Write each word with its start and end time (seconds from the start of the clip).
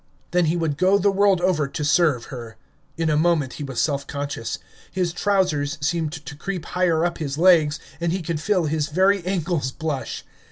Then 0.31 0.45
he 0.45 0.55
would 0.57 0.77
go 0.79 0.97
the 0.97 1.11
world 1.11 1.41
over 1.41 1.67
to 1.67 1.85
serve 1.85 2.25
her. 2.33 2.57
In 2.97 3.07
a 3.11 3.15
moment 3.15 3.53
he 3.61 3.63
was 3.63 3.79
self 3.79 4.07
conscious. 4.07 4.57
His 4.91 5.13
trousers 5.13 5.77
seemed 5.79 6.13
to 6.13 6.35
creep 6.35 6.65
higher 6.65 7.05
up 7.05 7.19
his 7.19 7.37
legs, 7.37 7.79
and 7.99 8.11
he 8.11 8.23
could 8.23 8.41
feel 8.41 8.65
his 8.65 8.87
very 8.87 9.23
ankles 9.27 9.71
blush. 9.71 10.25